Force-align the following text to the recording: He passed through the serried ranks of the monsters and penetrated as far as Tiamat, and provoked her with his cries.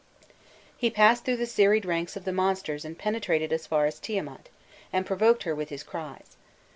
He 0.75 0.89
passed 0.89 1.25
through 1.25 1.37
the 1.37 1.45
serried 1.45 1.85
ranks 1.85 2.17
of 2.17 2.25
the 2.25 2.31
monsters 2.31 2.83
and 2.83 2.97
penetrated 2.97 3.53
as 3.53 3.67
far 3.67 3.85
as 3.85 3.99
Tiamat, 3.99 4.49
and 4.91 5.05
provoked 5.05 5.43
her 5.43 5.53
with 5.53 5.69
his 5.69 5.83
cries. 5.83 6.37